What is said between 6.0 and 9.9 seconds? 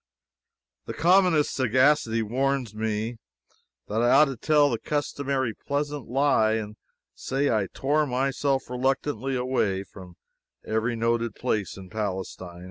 lie, and say I tore myself reluctantly away